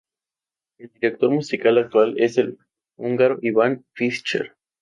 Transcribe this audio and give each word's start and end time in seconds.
El 0.79 0.89
director 0.93 1.29
musical 1.29 1.77
actual 1.77 2.15
es 2.19 2.39
el 2.39 2.57
húngaro 2.97 3.37
Iván 3.43 3.85
Fischer. 3.93 4.55